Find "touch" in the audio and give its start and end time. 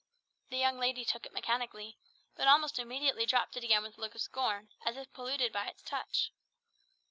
5.83-6.31